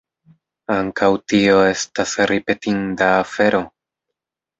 Ankaŭ 0.75 1.09
tio 1.33 1.59
estas 1.73 2.13
ripetinda 2.31 3.11
afero! 3.19 3.61